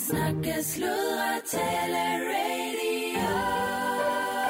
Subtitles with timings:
[0.00, 2.04] Snakke, sludre, tale,
[2.34, 3.28] radio.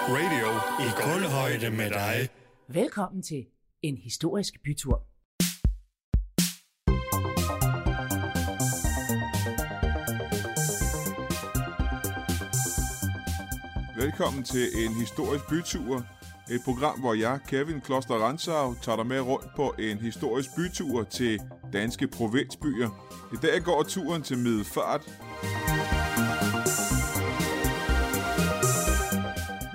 [0.09, 0.47] Radio
[0.81, 2.29] i kulhøjde med dig.
[2.69, 3.47] Velkommen til
[3.83, 5.03] en historisk bytur.
[13.97, 16.07] Velkommen til en historisk bytur.
[16.51, 21.03] Et program, hvor jeg, Kevin Kloster Ransau, tager dig med rundt på en historisk bytur
[21.03, 21.41] til
[21.73, 22.89] danske provinsbyer.
[23.33, 25.03] I dag går turen til Middelfart.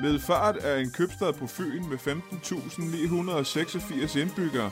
[0.02, 4.72] Middelfart er en købstad på Fyn med 15.986 indbyggere.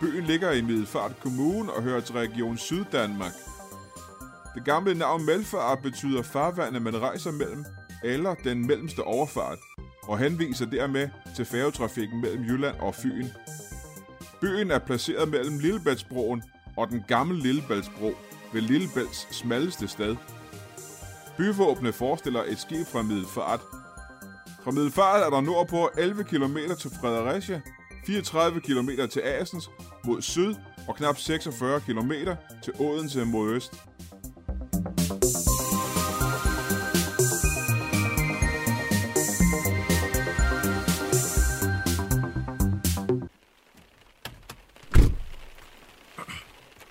[0.00, 3.32] Byen ligger i Middelfart Kommune og hører til Region Syddanmark.
[4.54, 7.64] Det gamle navn Melfart betyder farvandet, man rejser mellem,
[8.04, 9.58] eller den mellemste overfart,
[10.02, 13.26] og henviser dermed til færgetrafikken mellem Jylland og Fyn.
[14.40, 16.42] Byen er placeret mellem Lillebæltsbroen
[16.76, 18.12] og den gamle Lillebæltsbro
[18.52, 20.16] ved Lillebælts smalleste sted.
[21.36, 23.60] Byvåbne forestiller et skib fra Middelfart.
[24.64, 27.60] Fra Middelfart er der nordpå 11 km til Fredericia,
[28.06, 29.70] 34 km til Asens
[30.04, 30.54] mod syd
[30.88, 32.12] og knap 46 km
[32.62, 33.74] til Odense mod øst.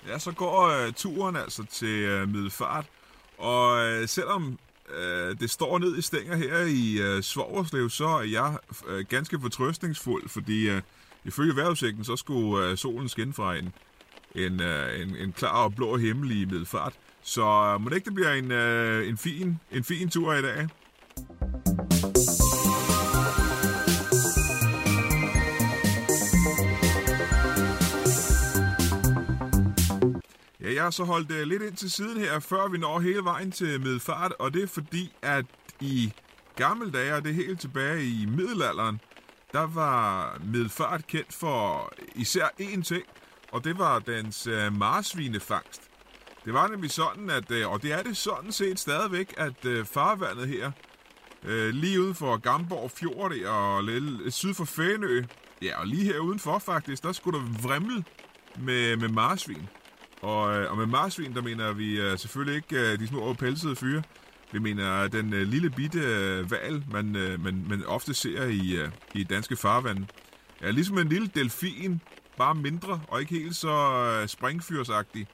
[0.08, 2.86] Ja, så går øh, turen altså til øh, Middelfart,
[3.38, 4.58] og øh, selvom
[4.98, 8.56] øh, det står ned i stænger her i øh, Svogerslev, så er jeg
[8.88, 10.82] øh, ganske fortrøstningsfuld, fordi øh,
[11.24, 13.72] ifølge vejrudsigten, så skulle øh, solen skinne fra en,
[14.34, 16.92] en, øh, en, en klar og blå himmel i Middelfart.
[17.22, 20.42] Så øh, må det ikke det bliver en, øh, en, fin, en fin tur i
[20.42, 20.68] dag?
[30.80, 33.80] Jeg har så holdt lidt ind til siden her, før vi når hele vejen til
[33.80, 35.44] Medfart, og det er fordi, at
[35.80, 36.12] i
[36.56, 39.00] gamle dage, og det er helt tilbage i middelalderen,
[39.52, 43.02] der var Medfart kendt for især én ting,
[43.52, 45.82] og det var dens øh, marsvinefangst.
[46.44, 49.84] Det var nemlig sådan, at, øh, og det er det sådan set stadigvæk, at øh,
[49.86, 50.70] farvandet her,
[51.72, 55.22] lige uden for Gamborg Fjord og lidt syd for Fænø,
[55.62, 58.04] ja, og lige her udenfor faktisk, der skulle der vrimle
[58.58, 59.68] med, med marsvin.
[60.20, 63.76] Og, øh, og med marsvin, der mener vi øh, selvfølgelig ikke øh, de små pelsede
[63.76, 64.02] fyre.
[64.52, 66.00] Vi mener den lille bitte
[66.50, 67.04] val, man,
[67.38, 68.78] man, man ofte ser i,
[69.14, 70.06] i danske farvande.
[70.62, 72.00] Ja, ligesom en lille delfin,
[72.38, 75.26] bare mindre og ikke helt så springfyrsagtig.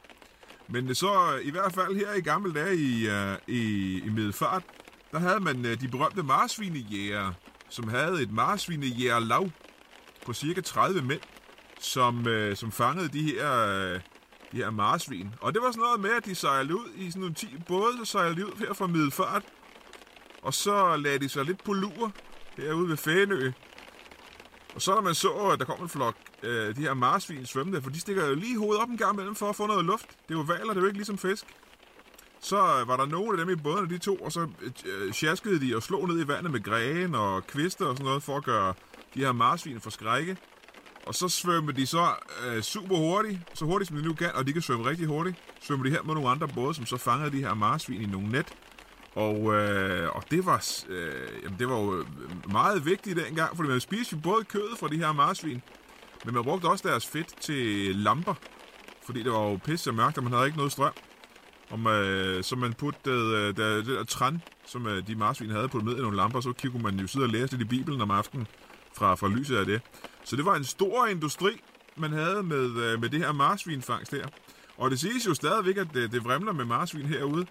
[0.69, 3.08] Men så i hvert fald her i gamle dage i,
[3.47, 4.62] i, i Middelfart,
[5.12, 7.32] der havde man de berømte marsvinejæger,
[7.68, 9.50] som havde et marsvinejægerlag
[10.26, 11.20] på cirka 30 mænd,
[11.80, 14.00] som, som fangede de her...
[14.54, 15.34] Ja, marsvin.
[15.40, 17.98] Og det var sådan noget med, at de sejlede ud i sådan nogle 10 både,
[17.98, 19.42] så sejlede de ud her fra Middelfart.
[20.42, 22.12] Og så lagde de sig lidt på lur
[22.56, 23.52] herude ved Fænø.
[24.74, 27.82] Og så når man så, at der kom en flok øh, de her marsvin svømmende,
[27.82, 30.08] for de stikker jo lige hovedet op en gang imellem for at få noget luft.
[30.08, 31.44] Det er jo valer, det er jo ikke ligesom fisk.
[32.40, 35.12] Så øh, var der nogle af dem i bådene, de to, og så øh, øh
[35.12, 38.36] sjaskede de og slog ned i vandet med græn og kviste og sådan noget, for
[38.36, 38.74] at gøre
[39.14, 40.36] de her marsvin for skrække.
[41.06, 42.14] Og så svømmer de så
[42.46, 45.36] øh, super hurtigt, så hurtigt som de nu kan, og de kan svømme rigtig hurtigt.
[45.60, 48.28] Svømmer de her med nogle andre både, som så fangede de her marsvin i nogle
[48.28, 48.46] net.
[49.14, 52.06] Og, øh, og det var øh, jamen det var jo øh,
[52.52, 55.62] meget vigtigt dengang, fordi man spiste jo både kødet fra de her marsvin,
[56.24, 58.34] men man brugte også deres fedt til lamper,
[59.06, 60.92] fordi det var jo pisse mørkt, og man havde ikke noget strøm.
[61.70, 65.68] Om, øh, så man puttede øh, der, det der træn, som øh, de marsvin havde
[65.68, 68.00] puttet med i nogle lamper, så kunne man jo sidde og læse lidt i Bibelen
[68.00, 68.46] om aftenen
[68.96, 69.80] fra, fra lyset af det.
[70.24, 71.60] Så det var en stor industri,
[71.96, 74.26] man havde med, øh, med det her marsvinfangst her.
[74.76, 77.46] Og det siges jo stadigvæk, at det, det vrimler med marsvin herude.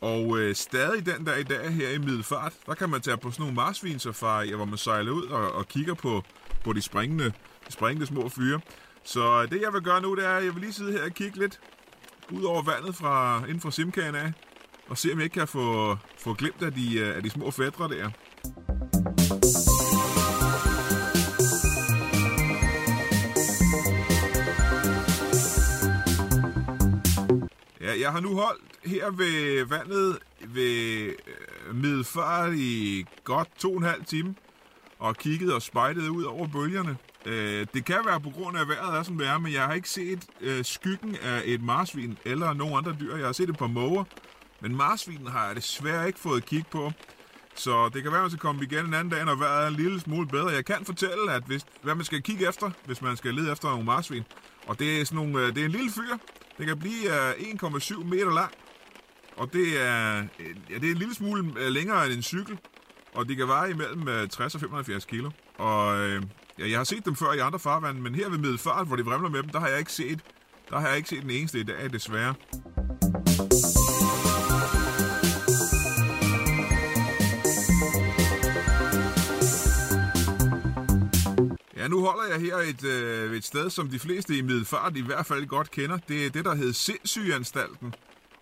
[0.00, 3.30] Og øh, stadig den dag i dag her i Middelfart, der kan man tage på
[3.30, 6.22] sådan nogle marsvinsafarier, hvor man sejler ud og, og kigger på,
[6.64, 7.24] på de springende,
[7.68, 8.60] de springende små fyre.
[9.04, 11.04] Så øh, det jeg vil gøre nu, det er, at jeg vil lige sidde her
[11.04, 11.60] og kigge lidt
[12.30, 14.32] ud over vandet fra, inden fra Simkagen af,
[14.88, 17.88] og se om jeg ikke kan få, få glemt af de, af de små fædre
[17.88, 18.10] der.
[28.00, 33.82] Jeg har nu holdt her ved vandet ved øh, Middelfart i godt to og en
[33.82, 34.34] halv time
[34.98, 36.96] og kigget og spejtet ud over bølgerne.
[37.26, 39.62] Øh, det kan være på grund af, at vejret er, som det er, men jeg
[39.62, 43.16] har ikke set øh, skyggen af et marsvin eller nogen andre dyr.
[43.16, 44.04] Jeg har set et par måger,
[44.60, 46.92] men marsvinen har jeg desværre ikke fået kig på.
[47.54, 49.68] Så det kan være, at man skal komme igen en anden dag, når vejret er
[49.68, 50.48] en lille smule bedre.
[50.48, 53.68] Jeg kan fortælle, at hvis, hvad man skal kigge efter, hvis man skal lede efter
[53.68, 54.22] nogle marsvin.
[54.66, 56.16] Og det er, sådan nogle, øh, det er en lille fyr.
[56.58, 58.52] Det kan blive øh, 1,7 meter lang.
[59.36, 62.58] Og det er, øh, ja, det er en lille smule øh, længere end en cykel,
[63.14, 65.30] og de kan veje imellem 60 og 75 kilo.
[65.58, 66.22] Og øh,
[66.58, 69.04] ja, jeg har set dem før i andre farvande, men her ved Middelfart, hvor de
[69.04, 70.20] vrimler med dem, der har jeg ikke set,
[70.70, 72.34] der har jeg ikke set den eneste i dag, desværre.
[81.88, 85.00] Ja, nu holder jeg her et, øh, et sted, som de fleste i Middelfart i
[85.00, 85.98] hvert fald godt kender.
[86.08, 87.94] Det er det, der hedder Sindssygeanstalten.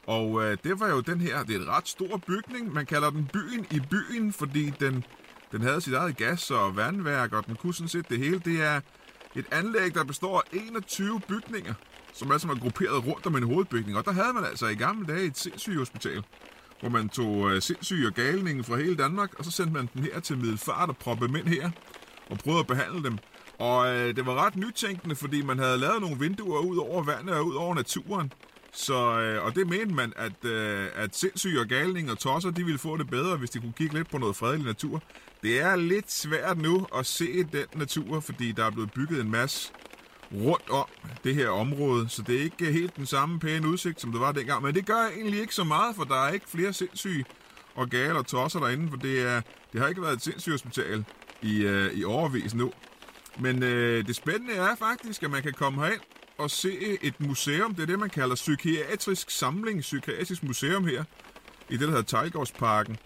[0.06, 2.72] Og øh, det var jo den her, det er en ret stor bygning.
[2.72, 5.04] Man kalder den byen i byen, fordi den,
[5.52, 8.38] den havde sit eget gas- og vandværk, og den kunne sådan set det hele.
[8.38, 8.80] Det er
[9.36, 11.74] et anlæg, der består af 21 bygninger,
[12.12, 13.98] som altså er grupperet rundt om en hovedbygning.
[13.98, 16.22] Og der havde man altså i gamle dage et sindssygehospital,
[16.80, 20.02] hvor man tog øh, sindssyge og galningen fra hele Danmark, og så sendte man den
[20.02, 21.70] her til Middelfart og proppede dem ind her,
[22.30, 23.18] og prøvede at behandle dem.
[23.58, 27.34] Og øh, det var ret nytænkende, fordi man havde lavet nogle vinduer ud over vandet
[27.34, 28.32] og ud over naturen.
[28.72, 32.64] Så, øh, og det mente man, at, øh, at sindssyge og galning og tosser, de
[32.64, 35.02] ville få det bedre, hvis de kunne kigge lidt på noget fredelig natur.
[35.42, 39.30] Det er lidt svært nu at se den natur, fordi der er blevet bygget en
[39.30, 39.72] masse
[40.32, 40.84] rundt om
[41.24, 44.32] det her område, så det er ikke helt den samme pæne udsigt, som det var
[44.32, 44.62] dengang.
[44.62, 47.24] Men det gør egentlig ikke så meget, for der er ikke flere sindssyge
[47.74, 49.40] og gale og tosser derinde, for det, er,
[49.72, 51.04] det har ikke været et sindssygehospital
[51.42, 52.72] i, øh, i overvis nu.
[53.40, 56.00] Men øh, det spændende er faktisk, at man kan komme herind
[56.38, 57.74] og se et museum.
[57.74, 61.04] Det er det, man kalder psykiatrisk samling, psykiatrisk museum her,
[61.68, 62.96] i det, der hedder Tejlgårdsparken.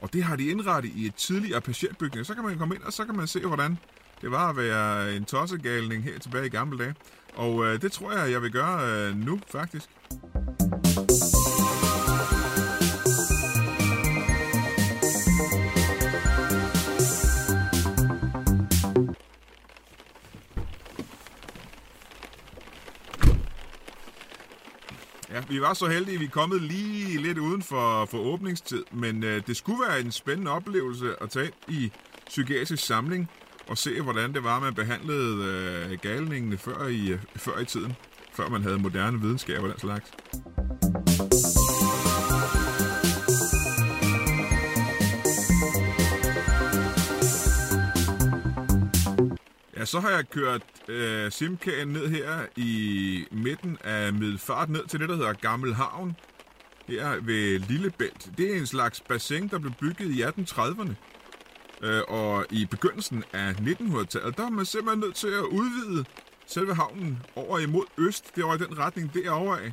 [0.00, 2.26] Og det har de indrettet i et tidligere patientbygning.
[2.26, 3.78] Så kan man komme ind, og så kan man se, hvordan
[4.20, 6.94] det var at være en tossegalning her tilbage i gamle dage.
[7.34, 9.90] Og øh, det tror jeg, jeg vil gøre øh, nu, faktisk.
[25.50, 29.24] Vi var så heldige, at vi er kommet lige lidt uden for, for åbningstid, men
[29.24, 31.92] øh, det skulle være en spændende oplevelse at tage i
[32.26, 33.30] psykiatrisk samling
[33.68, 37.96] og se, hvordan det var, man behandlede øh, galningene før i, før i tiden,
[38.32, 40.12] før man havde moderne videnskab og den slags.
[49.78, 55.00] Ja, så har jeg kørt øh, simkagen ned her i midten af Middelfart, ned til
[55.00, 56.16] det, der hedder Gammel Havn,
[56.88, 58.30] her ved Lillebælt.
[58.38, 60.92] Det er en slags bassin, der blev bygget i 1830'erne.
[61.82, 66.04] Øh, og i begyndelsen af 1900-tallet, der er man simpelthen nødt til at udvide
[66.46, 68.36] selve havnen over imod øst.
[68.36, 69.72] Det var i den retning derovre af.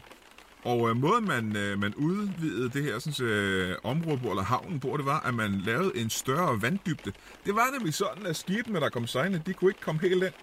[0.65, 4.79] Og øh, måden man, øh, man udvidede det her sådan, øh, område på, eller havnen
[4.79, 7.11] på, det var, at man lavede en større vanddybde.
[7.45, 10.33] Det var nemlig sådan, at skibene, der kom sejlende, de kunne ikke komme helt ind.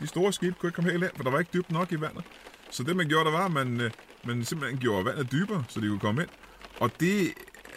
[0.00, 2.00] De store skibe kunne ikke komme helt ind, for der var ikke dybt nok i
[2.00, 2.24] vandet.
[2.70, 3.90] Så det man gjorde, der var, at man, øh,
[4.24, 6.30] man simpelthen gjorde vandet dybere, så de kunne komme ind.
[6.80, 7.34] Og det,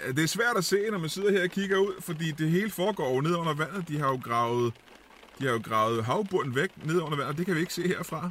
[0.07, 2.49] øh, det er svært at se, når man sidder her og kigger ud, fordi det
[2.49, 3.87] hele foregår jo ned under vandet.
[3.87, 4.73] De har jo gravet,
[5.39, 7.87] de har jo gravet havbunden væk ned under vandet, og det kan vi ikke se
[7.87, 8.29] herfra.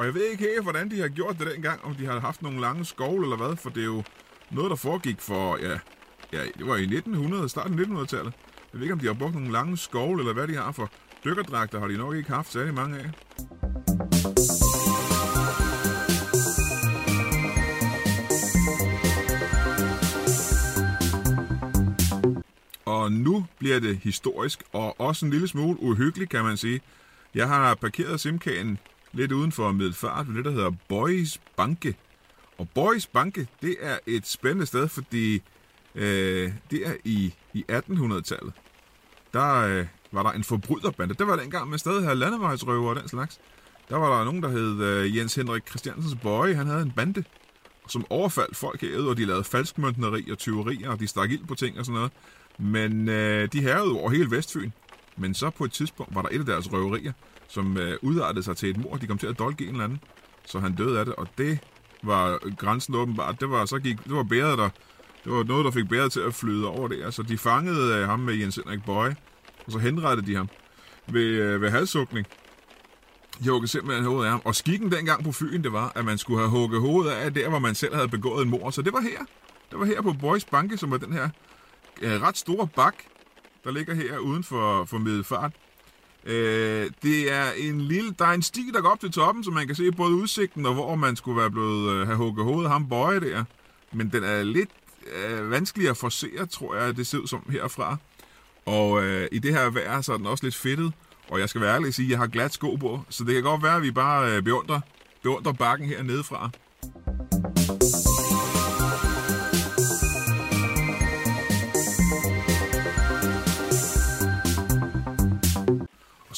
[0.00, 2.42] Og jeg ved ikke helt, hvordan de har gjort det dengang, om de har haft
[2.42, 4.02] nogle lange skovle eller hvad, for det er jo
[4.50, 5.78] noget, der foregik for, ja,
[6.32, 8.32] ja det var i 1900, starten af 1900-tallet.
[8.72, 10.90] Jeg ved ikke, om de har brugt nogle lange skovle, eller hvad de har for
[11.24, 13.10] dykkerdragter, har de nok ikke haft særlig mange af.
[22.84, 26.80] Og nu bliver det historisk, og også en lille smule uhyggeligt, kan man sige.
[27.34, 28.78] Jeg har parkeret simkagen
[29.12, 31.96] lidt uden for Middelfart ved det, der hedder Boys Banke.
[32.58, 35.42] Og Boys Banke, det er et spændende sted, fordi
[35.94, 38.52] øh, det er i, i 1800-tallet.
[39.32, 41.14] Der øh, var der en forbryderbande.
[41.14, 43.40] Det var dengang, man stadig havde landevejsrøver og den slags.
[43.88, 46.54] Der var der nogen, der hed øh, Jens Henrik Christiansens Bøje.
[46.54, 47.24] Han havde en bande,
[47.88, 51.54] som overfaldt folk herude, og de lavede falskmøntneri og tyverier, og de stak ild på
[51.54, 52.12] ting og sådan noget.
[52.58, 54.70] Men øh, de herrede over hele Vestfyn.
[55.20, 57.12] Men så på et tidspunkt var der et af deres røverier,
[57.48, 58.96] som øh, udartede sig til et mor.
[58.96, 60.00] De kom til at dolke en eller anden,
[60.46, 61.14] så han døde af det.
[61.14, 61.58] Og det
[62.02, 63.40] var øh, grænsen åbenbart.
[63.40, 64.68] Det var, så gik, det var bæret, der,
[65.24, 67.04] det var noget, der fik bæret til at flyde over det.
[67.04, 69.16] Altså, de fangede øh, ham med Jens Henrik Bøje,
[69.66, 70.48] og så henrettede de ham
[71.06, 72.26] ved, øh, ved halssukning.
[73.44, 74.42] De huggede simpelthen hovedet af ham.
[74.44, 77.48] Og skikken dengang på Fyn, det var, at man skulle have hugget hovedet af der,
[77.48, 78.70] hvor man selv havde begået en mor.
[78.70, 79.18] Så det var her.
[79.70, 81.28] Det var her på Boys Banke, som var den her
[82.02, 82.94] øh, ret store bak,
[83.64, 85.52] der ligger her uden for, for Middelfart.
[86.24, 89.50] Øh, det er en lille, der er en sti, der går op til toppen, så
[89.50, 92.70] man kan se både udsigten og hvor man skulle være blevet øh, have hugget hovedet
[92.70, 93.44] ham bøje der.
[93.92, 94.70] Men den er lidt
[95.14, 97.96] øh, vanskelig at forsere, tror jeg, det ser ud som herfra.
[98.66, 100.92] Og øh, i det her vejr, så er den også lidt fedtet.
[101.28, 103.34] Og jeg skal være ærlig og sige, at jeg har glat sko på, så det
[103.34, 104.80] kan godt være, at vi bare øh, beundrer,
[105.22, 106.50] beundrer bakken her nedefra.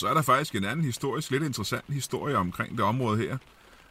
[0.02, 3.38] Så er der faktisk en anden historisk, lidt interessant historie omkring det område her.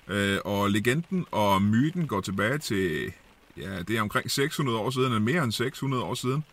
[0.07, 3.13] Øh, og legenden og myten går tilbage til,
[3.57, 6.43] ja, det er omkring 600 år siden, eller mere end 600 år siden,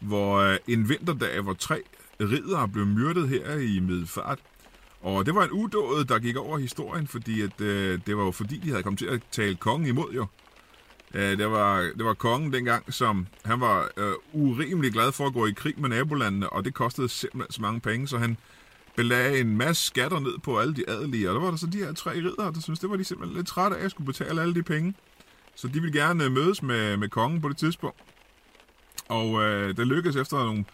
[0.00, 1.82] hvor øh, en vinterdag, hvor tre
[2.20, 4.38] ridere blev myrdet her i Middelfart.
[5.00, 8.30] Og det var en udåd, der gik over historien, fordi at, øh, det var jo
[8.30, 10.26] fordi, de havde kommet til at tale kongen imod jo.
[11.14, 15.32] Øh, det, var, det var kongen dengang, som han var øh, urimelig glad for at
[15.32, 18.36] gå i krig med nabolandene, og det kostede simpelthen så mange penge, så han
[18.96, 21.28] belagde en masse skatter ned på alle de adelige.
[21.28, 23.36] Og der var der så de her tre ridere, der synes det var de simpelthen
[23.36, 24.94] lidt trætte af at skulle betale alle de penge.
[25.54, 28.00] Så de ville gerne øh, mødes med, med kongen på det tidspunkt.
[29.08, 30.64] Og øh, det lykkedes efter nogle,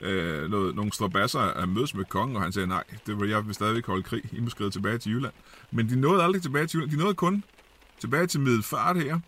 [0.00, 3.46] øh, noget, nogle strabasser at mødes med kongen, og han sagde, nej, det var jeg
[3.46, 4.22] vil stadigvæk holde krig.
[4.32, 5.32] I må skride tilbage til Jylland.
[5.70, 6.92] Men de nåede aldrig tilbage til Jylland.
[6.92, 7.44] De nåede kun
[8.00, 9.20] tilbage til Middelfart her.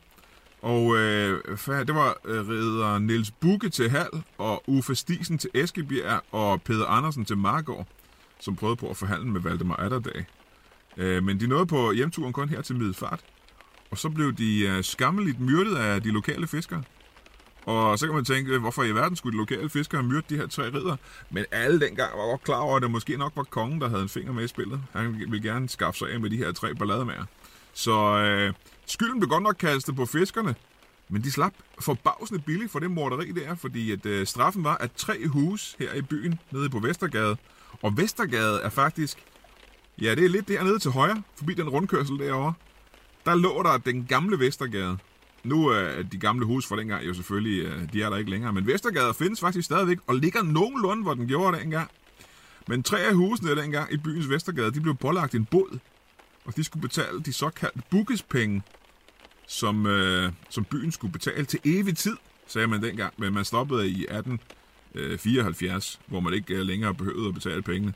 [0.62, 6.21] Og øh, det var øh, redder Niels Bukke til Hal, og Uffe Stisen til Eskebjerg,
[6.32, 7.87] og Peter Andersen til Margård,
[8.43, 10.27] som prøvede på at forhandle med Valdemar Atterdag.
[10.97, 13.21] Øh, men de nåede på hjemturen kun her til Middelfart.
[13.91, 16.83] Og så blev de øh, skammeligt myrdet af de lokale fiskere.
[17.67, 20.47] Og så kan man tænke, hvorfor i verden skulle de lokale fiskere myrde de her
[20.47, 20.97] tre ridder?
[21.31, 24.03] Men alle dengang var godt klar over, at det måske nok var kongen, der havde
[24.03, 24.83] en finger med i spillet.
[24.93, 27.25] Han ville gerne skaffe sig af med de her tre ballademager.
[27.73, 28.53] Så øh,
[28.87, 30.55] skylden blev godt nok kastet på fiskerne,
[31.09, 34.93] men de slap forbavsende billigt for det morderi der, fordi at, øh, straffen var, at
[34.93, 37.37] tre hus her i byen, nede på Vestergade,
[37.83, 39.19] og Vestergade er faktisk,
[40.01, 42.55] ja det er lidt dernede til højre, forbi den rundkørsel derovre,
[43.25, 44.99] der lå der den gamle Vestergade.
[45.45, 48.53] Nu er de gamle hus fra dengang jo selvfølgelig, øh, de er der ikke længere,
[48.53, 51.91] men Vestergade findes faktisk stadigvæk, og ligger nogenlunde, hvor den gjorde dengang.
[52.69, 55.79] Men tre af husene dengang i byens Vestergade, de blev pålagt en bod,
[56.45, 58.62] og de skulle betale de såkaldte bukkespenge,
[59.47, 63.89] som, øh, som byen skulle betale til evig tid, sagde man dengang, men man stoppede
[63.89, 64.07] i
[64.95, 67.95] Øh, 1874, hvor man ikke øh, længere behøvede at betale pengene.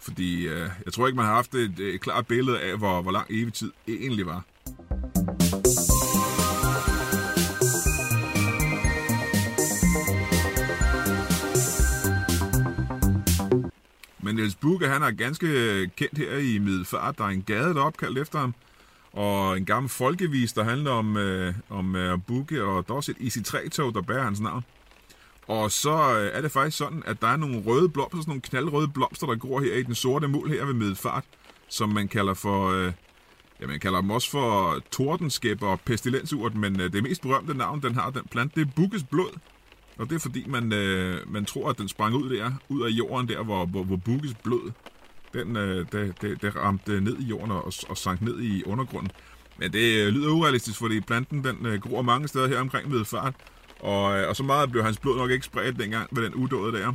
[0.00, 3.12] Fordi øh, jeg tror ikke, man har haft et, et klart billede af, hvor, hvor
[3.12, 4.44] lang evig tid egentlig var.
[14.22, 15.46] Men Niels Bukke, han er ganske
[15.96, 17.18] kendt her i Middelfart.
[17.18, 18.54] Der er en gade, der er opkaldt efter ham.
[19.12, 22.64] Og en gammel folkevis, der handler om, øh, om øh, Bukke.
[22.64, 24.64] Og der er også et IC3-tog, der bærer hans navn.
[25.50, 28.40] Og så øh, er det faktisk sådan, at der er nogle røde blomster, sådan nogle
[28.40, 31.24] knaldrøde blomster, der gror her i den sorte mul her ved Middelfart,
[31.68, 32.70] som man kalder for...
[32.70, 32.92] Øh,
[33.60, 37.82] ja, man kalder dem også for tordenskæb og pestilensurt, men øh, det mest berømte navn,
[37.82, 39.38] den har den plante, det er bukkes blod.
[39.98, 42.88] Og det er fordi, man, øh, man tror, at den sprang ud der, ud af
[42.88, 44.72] jorden der, hvor, hvor, hvor bukkes blod,
[45.32, 49.10] den, øh, det, det, det ramte ned i jorden og, og sank ned i undergrunden.
[49.58, 53.04] Men det øh, lyder urealistisk, fordi planten den øh, gror mange steder her omkring ved
[53.04, 53.34] fart.
[53.80, 56.72] Og, øh, og så meget blev hans blod nok ikke spredt dengang ved den udåde
[56.72, 56.94] der.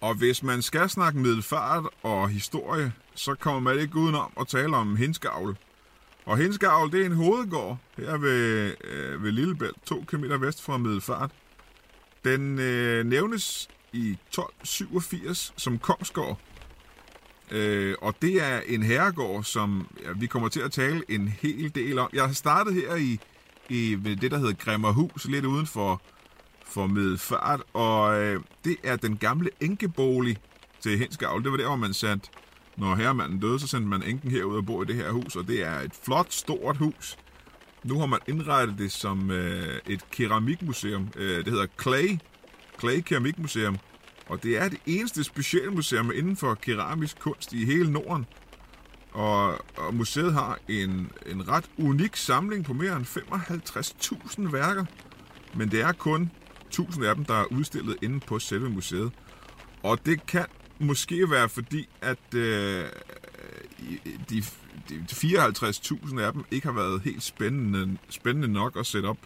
[0.00, 4.76] Og hvis man skal snakke middelfart og historie, så kommer man ikke udenom at tale
[4.76, 5.56] om Hinskavl.
[6.26, 10.78] Og Hinskavl, det er en hovedgård her ved, øh, ved Lillebælt, to km vest fra
[10.78, 11.30] Middelfart.
[12.24, 16.38] Den øh, nævnes i 1287 som Kongsgård.
[17.52, 21.74] Øh, og det er en herregård, som ja, vi kommer til at tale en hel
[21.74, 22.10] del om.
[22.12, 23.18] Jeg har startet her i,
[23.68, 26.02] i det, der hedder Grimmerhus, lidt uden for,
[26.66, 27.62] for Middelfart.
[27.72, 30.36] Og øh, det er den gamle enkebolig
[30.80, 31.44] til Henskavl.
[31.44, 32.28] Det var der, hvor man sendte,
[32.76, 35.48] når herremanden døde, så sendte man enken herud og bo i det her hus, og
[35.48, 37.16] det er et flot, stort hus.
[37.84, 41.08] Nu har man indrettet det som øh, et keramikmuseum.
[41.16, 42.18] Øh, det hedder Clay,
[42.80, 43.78] Clay Keramikmuseum.
[44.28, 48.26] Og det er det eneste specialmuseum inden for keramisk kunst i hele Norden.
[49.12, 54.84] Og, og museet har en, en ret unik samling på mere end 55.000 værker.
[55.54, 56.30] Men det er kun
[56.66, 59.12] 1000 af dem, der er udstillet inde på selve museet.
[59.82, 60.46] Og det kan
[60.78, 62.84] måske være fordi, at øh,
[64.30, 64.44] de,
[64.90, 69.18] de 54.000 af dem ikke har været helt spændende, spændende nok at sætte op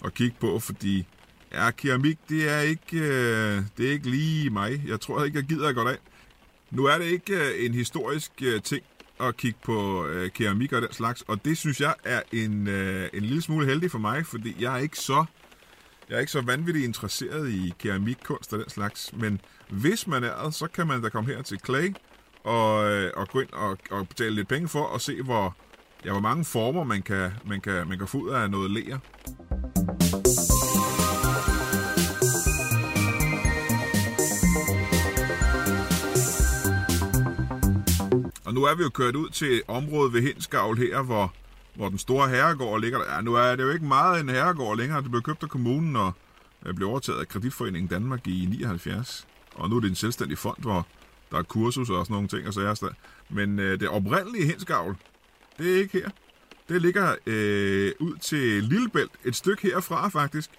[0.00, 1.06] og kigge på, fordi
[1.52, 4.82] ja, keramik, det er ikke, øh, det er ikke lige mig.
[4.86, 5.98] Jeg tror ikke, jeg gider godt af.
[6.70, 8.82] Nu er det ikke øh, en historisk øh, ting
[9.20, 13.08] at kigge på øh, keramik og den slags, og det synes jeg er en, øh,
[13.12, 15.24] en lille smule heldig for mig, fordi jeg er ikke så
[16.08, 20.44] jeg er ikke så vanvittigt interesseret i keramikkunst og den slags, men hvis man er
[20.44, 21.94] det, så kan man da komme her til Clay
[22.44, 25.56] og, øh, og gå ind og, og betale lidt penge for at se, hvor,
[26.04, 28.98] ja, hvor mange former man kan, man, kan, man kan få ud af noget ler.
[38.58, 41.34] Nu er vi jo kørt ud til området ved Hinskavl her, hvor,
[41.74, 43.14] hvor den store herregård ligger der.
[43.14, 45.02] Ja, nu er det jo ikke meget en herregård længere.
[45.02, 46.12] Det blev købt af kommunen og
[46.66, 49.26] øh, blev overtaget af Kreditforeningen Danmark i 79.
[49.54, 50.86] Og nu er det en selvstændig fond, hvor
[51.30, 52.46] der er kursus og sådan nogle ting.
[52.46, 52.88] Og så er.
[53.28, 54.96] Men øh, det oprindelige hensgavl,
[55.58, 56.10] det er ikke her.
[56.68, 60.50] Det ligger øh, ud til Lillebælt, et stykke herfra faktisk.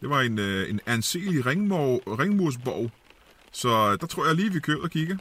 [0.00, 2.90] Det var en, øh, en anselig ringmor, ringmursborg.
[3.52, 5.16] Så øh, der tror jeg lige, vi kører og kigger.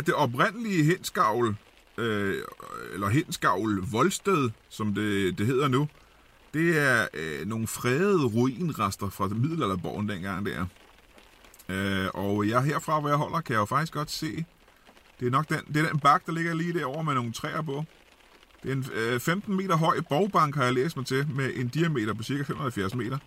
[0.00, 1.56] At det oprindelige hensgavl,
[1.98, 2.42] øh,
[2.92, 5.88] eller hensgavl Voldsted, som det, det hedder nu,
[6.54, 10.66] det er øh, nogle fredede ruinrester fra middelalderborgen dengang der.
[11.68, 14.44] Øh, og jeg herfra, hvor jeg holder, kan jeg jo faktisk godt se,
[15.20, 17.62] det er nok den, det er den bak, der ligger lige derovre med nogle træer
[17.62, 17.84] på.
[18.62, 21.68] Det er en øh, 15 meter høj borgbank, har jeg læst mig til, med en
[21.68, 23.18] diameter på cirka 75 meter.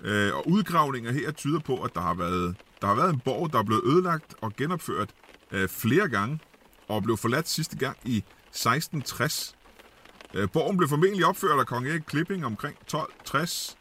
[0.00, 3.52] Øh, og udgravninger her tyder på, at der har været, der har været en borg,
[3.52, 5.10] der er blevet ødelagt og genopført
[5.52, 6.38] øh, flere gange,
[6.88, 9.56] og blev forladt sidste gang i 1660.
[10.34, 13.76] Øh, borgen blev formentlig opført af kong Erik Klipping omkring 1260,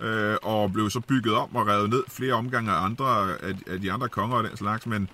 [0.00, 3.80] øh, og blev så bygget om og revet ned flere omgange af, andre, af, af
[3.80, 5.08] de andre konger og den slags, men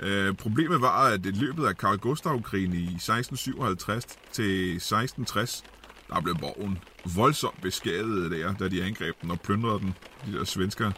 [0.00, 5.64] øh, problemet var, at i løbet af Karl Gustav-krigen i 1657 til 1660,
[6.08, 6.78] der blev borgen
[7.16, 9.94] voldsomt beskadiget der, da de angreb den og plyndrede den,
[10.26, 10.92] de der svenskere.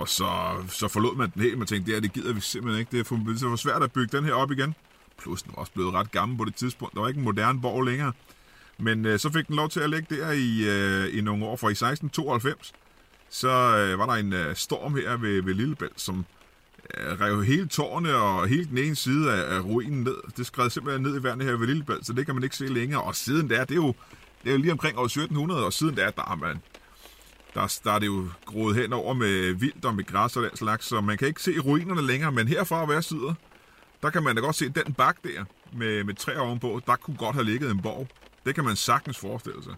[0.00, 0.28] Og så,
[0.68, 2.90] så forlod man den helt, man tænkte, det her, det gider vi simpelthen ikke.
[2.90, 4.74] Det er for, det er for svært at bygge den her op igen.
[5.18, 6.94] Plus den var også blevet ret gammel på det tidspunkt.
[6.94, 8.12] Der var ikke en moderne borg længere.
[8.78, 11.56] Men øh, så fik den lov til at ligge der i, øh, i nogle år,
[11.56, 12.72] for i 1692,
[13.30, 16.24] så øh, var der en øh, storm her ved, ved Lillebælt, som
[16.98, 20.16] øh, rev hele tårne og hele den ene side af, af ruinen ned.
[20.36, 22.66] Det skred simpelthen ned i vandet her ved Lillebælt, så det kan man ikke se
[22.66, 23.02] længere.
[23.02, 23.94] Og siden der, det er jo,
[24.42, 26.60] det er jo lige omkring år 1700, og siden der, der har man
[27.54, 30.56] der, der er det jo groet hen over med vildt og med græs og den
[30.56, 33.34] slags, så man kan ikke se ruinerne længere, men herfra hver side,
[34.02, 37.16] der kan man da godt se den bak der med, med træer ovenpå, der kunne
[37.16, 38.08] godt have ligget en borg.
[38.46, 39.74] Det kan man sagtens forestille sig.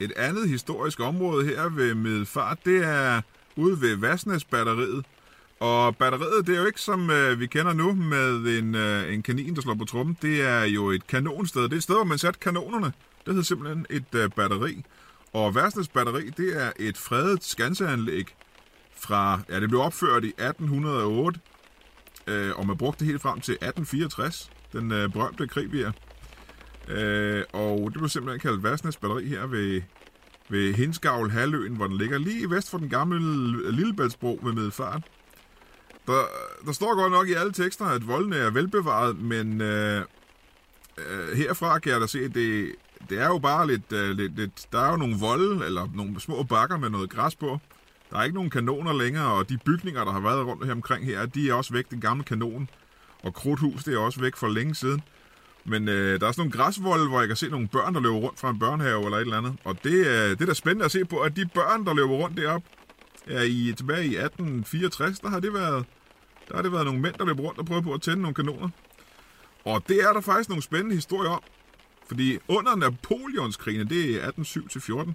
[0.00, 3.20] Et andet historisk område her ved Middelfart, det er
[3.56, 5.04] ude ved Vasnes-batteriet.
[5.60, 9.22] Og batteriet, det er jo ikke som øh, vi kender nu med en, øh, en
[9.22, 10.18] kanin, der slår på trummen.
[10.22, 11.62] Det er jo et kanonsted.
[11.62, 12.86] Det er et sted, hvor man satte kanonerne.
[12.86, 14.84] Det hedder simpelthen et øh, batteri.
[15.32, 18.36] Og Værsnes batteri, det er et fredet skanseanlæg
[18.96, 21.40] fra, ja, det blev opført i 1808,
[22.26, 25.92] øh, og man brugte det helt frem til 1864, den øh, berømte krig, vi er.
[26.88, 29.82] Øh, og det blev simpelthen kaldt Værsnes batteri her ved,
[30.48, 33.20] ved Hinsgavl Haløen, hvor den ligger lige vest for den gamle
[33.70, 35.02] Lillebæltsbro ved Middelfart.
[36.06, 36.22] Der,
[36.66, 40.02] der står godt nok i alle tekster, at voldene er velbevaret, men øh,
[40.98, 42.74] øh, herfra kan jeg da se, at det,
[43.10, 44.66] det er jo bare lidt, øh, lidt, lidt...
[44.72, 47.58] Der er jo nogle volde, eller nogle små bakker med noget græs på.
[48.10, 51.04] Der er ikke nogen kanoner længere, og de bygninger, der har været rundt her omkring
[51.04, 51.90] her, de er også væk.
[51.90, 52.68] Den gamle kanon
[53.22, 55.02] og krudthus, det er også væk for længe siden.
[55.64, 58.16] Men øh, der er sådan nogle græsvolde, hvor jeg kan se nogle børn, der løber
[58.16, 59.56] rundt fra en børnehave eller et eller andet.
[59.64, 62.14] Og det, øh, det er da spændende at se på, at de børn, der løber
[62.14, 62.68] rundt deroppe,
[63.28, 65.84] ja, i, tilbage i 1864, der har det været,
[66.48, 68.34] der har det været nogle mænd, der løber rundt og prøver på at tænde nogle
[68.34, 68.68] kanoner.
[69.64, 71.42] Og det er der faktisk nogle spændende historier om.
[72.06, 75.12] Fordi under Napoleonskrigen, det er 1807-14,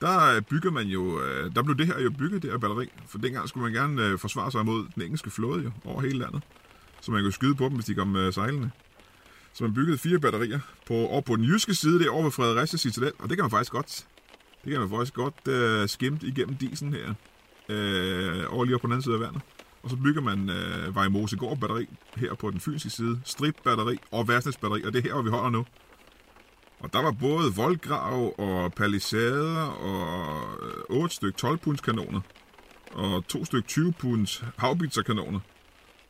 [0.00, 2.88] der øh, bygger man jo, øh, der blev det her jo bygget, det her batteri.
[3.06, 6.18] For dengang skulle man gerne øh, forsvare sig mod den engelske flåde jo, over hele
[6.18, 6.42] landet.
[7.00, 8.70] Så man kunne skyde på dem, hvis de kom øh, sejlende.
[9.52, 12.78] Så man byggede fire batterier på, over på den jyske side, det over ved Fredericia
[12.78, 13.12] Citadel.
[13.18, 14.06] Og det kan man faktisk godt,
[14.64, 17.14] det kan man faktisk godt øh, skimte igennem disen her.
[17.68, 19.42] Øh, over lige på den anden side af vandet.
[19.82, 24.28] Og så bygger man øh, Vejmosegård batteri her på den fynske side, Strip batteri og
[24.28, 25.66] Værsnes batteri, og det er her, hvor vi holder nu.
[26.80, 30.42] Og der var både voldgrav og palisader og
[30.90, 32.20] øh, 8 styk 12 punds kanoner
[32.92, 35.40] og to styk 20 punds haubitserkanoner.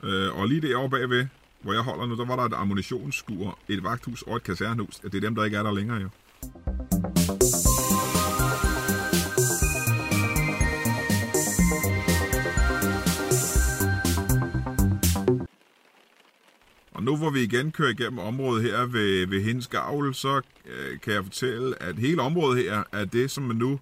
[0.03, 1.27] Øh, og lige derovre bagved,
[1.61, 4.97] hvor jeg holder nu, der var der et ammunitionsskur, et vagthus og et kasernehus.
[4.97, 6.09] Det er dem, der ikke er der længere jo.
[17.01, 21.01] Og nu hvor vi igen kører igennem området her ved, ved Hendes Gavl, så øh,
[21.01, 23.81] kan jeg fortælle, at hele området her er det, som man nu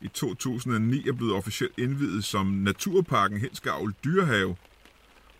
[0.00, 4.56] i 2009 er blevet officielt indvidet som Naturparken Hensgavl Dyrehave.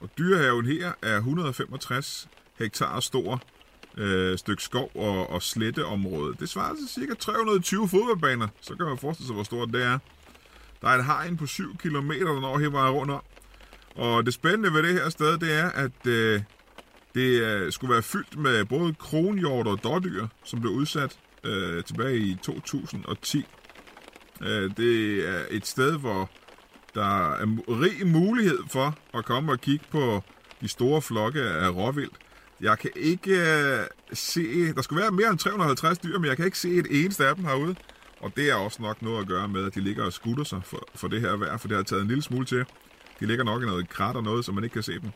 [0.01, 3.43] Og dyrehaven her er 165 hektar stor
[3.97, 6.35] øh, stykke skov og, og sletteområde.
[6.41, 9.99] Det svarer til cirka 320 fodboldbaner, så kan man forestille sig, hvor stort det er.
[10.81, 13.23] Der er et hegn på 7 km, der når her var rundt om.
[13.95, 16.43] Og det spændende ved det her sted, det er, at øh,
[17.17, 22.19] det øh, skulle være fyldt med både kronhjort og dårdyr, som blev udsat øh, tilbage
[22.19, 23.45] i 2010.
[24.43, 26.31] Øh, det er et sted, hvor
[26.95, 30.23] der er rig mulighed for at komme og kigge på
[30.61, 32.11] de store flokke af råvild.
[32.61, 34.73] Jeg kan ikke øh, se...
[34.75, 37.37] Der skulle være mere end 350 dyr, men jeg kan ikke se et eneste af
[37.37, 37.77] dem herude.
[38.21, 40.61] Og det er også nok noget at gøre med, at de ligger og skutter sig
[40.65, 42.65] for, for det her vejr, for det har taget en lille smule til.
[43.21, 45.11] De ligger nok i noget krat og noget, så man ikke kan se dem.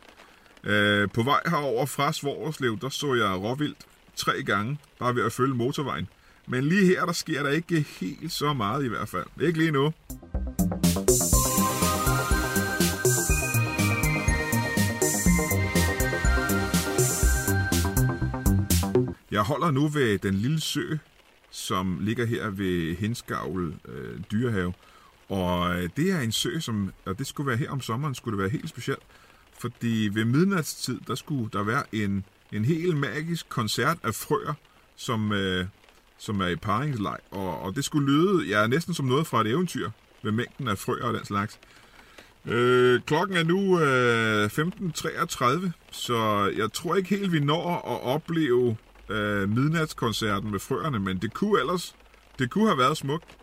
[0.64, 3.79] Øh, på vej herover fra Svorslev, der så jeg råvildt
[4.16, 6.09] tre gange, bare ved at følge motorvejen.
[6.46, 9.27] Men lige her, der sker der ikke helt så meget i hvert fald.
[9.40, 9.92] Ikke lige nu.
[19.31, 20.96] Jeg holder nu ved den lille sø,
[21.51, 24.73] som ligger her ved Henskavl øh, Dyrehave.
[25.29, 28.37] Og øh, det er en sø, som, og det skulle være her om sommeren, skulle
[28.37, 29.03] det være helt specielt.
[29.61, 34.55] Fordi ved midnatstid, der skulle der være en, en helt magisk koncert af frøer,
[34.96, 35.66] som, øh,
[36.18, 37.18] som er i paringsleg.
[37.31, 39.90] Og, og det skulle lyde ja, næsten som noget fra et eventyr,
[40.23, 41.59] med mængden af frøer og den slags.
[42.46, 44.46] Øh, klokken er nu øh,
[45.66, 48.77] 15.33, så jeg tror ikke helt, vi når at opleve
[49.09, 51.94] øh, midnatskoncerten med frøerne, men det kunne ellers,
[52.38, 53.37] det kunne have været smukt.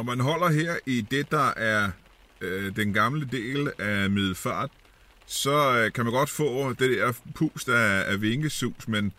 [0.00, 1.90] Når man holder her i det, der er
[2.40, 4.70] øh, den gamle del af Middelfart,
[5.26, 9.12] så øh, kan man godt få det der pust af, af vingesus, men,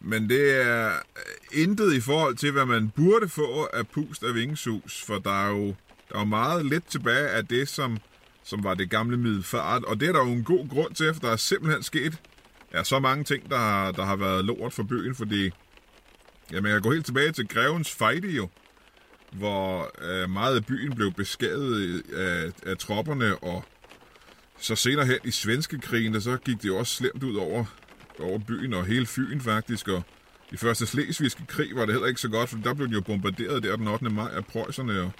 [0.00, 4.34] men det er øh, intet i forhold til, hvad man burde få af pust af
[4.34, 5.66] vingesus, for der er jo,
[6.08, 7.98] der er jo meget lidt tilbage af det, som,
[8.44, 11.20] som var det gamle Middelfart, og det er der jo en god grund til, for
[11.20, 12.18] der er simpelthen sket
[12.74, 15.50] ja, så mange ting, der har, der har været lort for byen, fordi
[16.52, 18.48] ja, man kan gå helt tilbage til Grevens Fejde jo,
[19.32, 23.64] hvor øh, meget af byen blev beskadiget øh, af, af tropperne, og
[24.58, 27.64] så senere hen i svenske krigen, der så gik det jo også slemt ud over,
[28.20, 30.02] over byen og hele Fyn faktisk, og
[30.52, 33.00] i første slesvigske krig var det heller ikke så godt, for der blev den jo
[33.00, 34.10] bombarderet der den 8.
[34.10, 35.10] maj af preusserne, og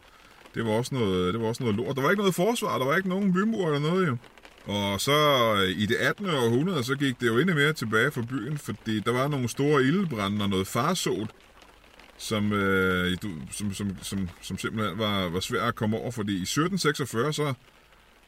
[0.55, 1.97] det var også noget, det var også noget lort.
[1.97, 4.17] Der var ikke noget forsvar, der var ikke nogen bymur eller noget jo.
[4.65, 5.13] Og så
[5.57, 6.27] øh, i det 18.
[6.27, 9.83] århundrede, så gik det jo endnu mere tilbage for byen, fordi der var nogle store
[9.83, 11.31] ildebrænde og noget farsot,
[12.21, 16.33] som, øh, du- som, som, som, som simpelthen var, var svær at komme over, fordi
[16.33, 17.55] i 1746 så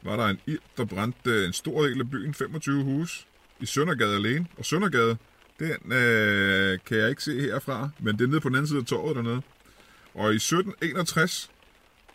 [0.03, 3.25] var der en ild, der brændte en stor del af byen, 25 huse,
[3.59, 4.47] i Søndergade alene.
[4.57, 5.17] Og Søndergade,
[5.59, 8.79] den øh, kan jeg ikke se herfra, men det er nede på den anden side
[8.79, 9.41] af torvet dernede.
[10.13, 11.51] Og i 1761,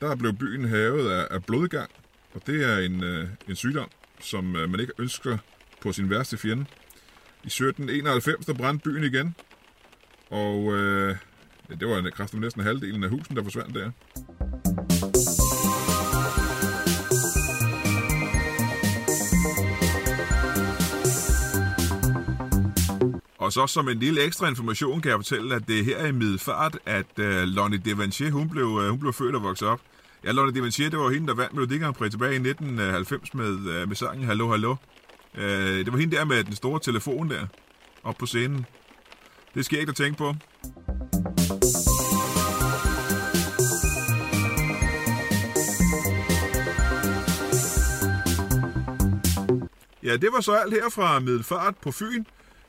[0.00, 1.90] der blev byen havet af, af blodgang,
[2.34, 5.38] og det er en, øh, en sygdom, som øh, man ikke ønsker
[5.80, 6.64] på sin værste fjende.
[7.44, 9.34] I 1791, der brændte byen igen,
[10.30, 11.16] og øh,
[11.70, 13.90] ja, det var kraftigt næsten halvdelen af husen, der forsvandt der.
[23.38, 26.12] Og så som en lille ekstra information kan jeg fortælle, at det er her i
[26.12, 29.80] Middelfart, at uh, Lonnie Devanchier, hun blev, uh, hun blev født og vokset op.
[30.24, 33.52] Ja, Lonnie Devanchier, det var hende, der vandt Melodi Grand Prix tilbage i 1990 med,
[33.52, 34.76] uh, med sangen Hallo Hallo.
[35.34, 37.46] Uh, det var hende der med den store telefon der,
[38.02, 38.66] op på scenen.
[39.54, 40.34] Det skal jeg ikke at tænke på.
[50.08, 52.24] Ja, det var så alt her fra Middelfart på Fyn.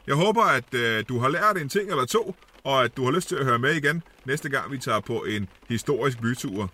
[0.07, 3.11] Jeg håber, at øh, du har lært en ting eller to, og at du har
[3.11, 6.71] lyst til at høre med igen næste gang, vi tager på en historisk bytur.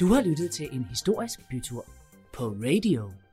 [0.00, 1.84] Du har lyttet til en historisk bytur
[2.32, 3.25] på Radio